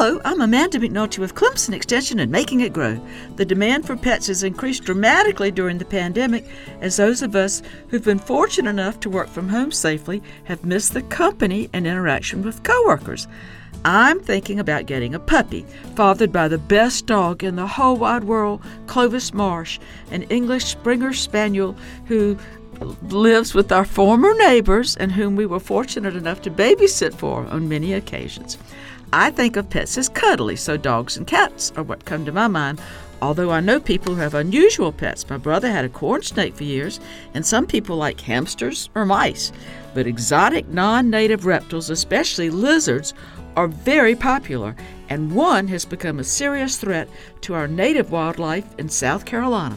Hello, 0.00 0.20
I'm 0.24 0.40
Amanda 0.40 0.78
McNulty 0.78 1.18
with 1.18 1.34
Clemson 1.34 1.74
Extension 1.74 2.20
and 2.20 2.30
Making 2.30 2.60
It 2.60 2.72
Grow. 2.72 3.04
The 3.34 3.44
demand 3.44 3.84
for 3.84 3.96
pets 3.96 4.28
has 4.28 4.44
increased 4.44 4.84
dramatically 4.84 5.50
during 5.50 5.76
the 5.76 5.84
pandemic 5.84 6.46
as 6.80 6.96
those 6.96 7.20
of 7.20 7.34
us 7.34 7.62
who've 7.88 8.04
been 8.04 8.20
fortunate 8.20 8.70
enough 8.70 9.00
to 9.00 9.10
work 9.10 9.26
from 9.26 9.48
home 9.48 9.72
safely 9.72 10.22
have 10.44 10.64
missed 10.64 10.94
the 10.94 11.02
company 11.02 11.68
and 11.72 11.84
interaction 11.84 12.44
with 12.44 12.62
coworkers. 12.62 13.26
I'm 13.84 14.20
thinking 14.20 14.60
about 14.60 14.86
getting 14.86 15.16
a 15.16 15.18
puppy, 15.18 15.66
fathered 15.96 16.30
by 16.30 16.46
the 16.46 16.58
best 16.58 17.06
dog 17.06 17.42
in 17.42 17.56
the 17.56 17.66
whole 17.66 17.96
wide 17.96 18.22
world, 18.22 18.62
Clovis 18.86 19.34
Marsh, 19.34 19.80
an 20.12 20.22
English 20.24 20.66
Springer 20.66 21.12
Spaniel 21.12 21.74
who 22.06 22.38
lives 22.80 23.54
with 23.54 23.72
our 23.72 23.84
former 23.84 24.34
neighbors 24.34 24.96
and 24.96 25.12
whom 25.12 25.36
we 25.36 25.46
were 25.46 25.60
fortunate 25.60 26.16
enough 26.16 26.42
to 26.42 26.50
babysit 26.50 27.14
for 27.14 27.46
on 27.46 27.68
many 27.68 27.92
occasions. 27.92 28.58
I 29.12 29.30
think 29.30 29.56
of 29.56 29.70
pets 29.70 29.96
as 29.96 30.08
cuddly, 30.08 30.56
so 30.56 30.76
dogs 30.76 31.16
and 31.16 31.26
cats 31.26 31.72
are 31.76 31.82
what 31.82 32.04
come 32.04 32.24
to 32.26 32.32
my 32.32 32.46
mind. 32.46 32.80
Although 33.20 33.50
I 33.50 33.60
know 33.60 33.80
people 33.80 34.14
who 34.14 34.20
have 34.20 34.34
unusual 34.34 34.92
pets. 34.92 35.28
My 35.28 35.38
brother 35.38 35.70
had 35.70 35.84
a 35.84 35.88
corn 35.88 36.22
snake 36.22 36.54
for 36.54 36.64
years, 36.64 37.00
and 37.34 37.44
some 37.44 37.66
people 37.66 37.96
like 37.96 38.20
hamsters 38.20 38.90
or 38.94 39.04
mice. 39.04 39.50
But 39.94 40.06
exotic 40.06 40.68
non 40.68 41.10
native 41.10 41.46
reptiles, 41.46 41.90
especially 41.90 42.50
lizards, 42.50 43.14
are 43.56 43.66
very 43.66 44.14
popular, 44.14 44.76
and 45.08 45.34
one 45.34 45.66
has 45.68 45.84
become 45.84 46.20
a 46.20 46.24
serious 46.24 46.76
threat 46.76 47.08
to 47.40 47.54
our 47.54 47.66
native 47.66 48.12
wildlife 48.12 48.66
in 48.78 48.88
South 48.88 49.24
Carolina. 49.24 49.76